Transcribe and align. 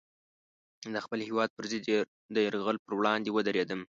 د 0.93 0.95
خپل 1.05 1.19
هېواد 1.27 1.49
پر 1.57 1.65
ضد 1.71 1.87
د 2.35 2.37
یرغل 2.47 2.77
پر 2.83 2.91
وړاندې 2.99 3.29
ودرېدم. 3.31 3.81